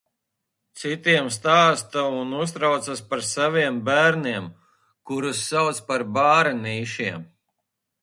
[0.83, 4.51] Citiem stāsta un uztraucas par saviem bērniem,
[5.11, 7.33] kurus sauc par bārenīšiem.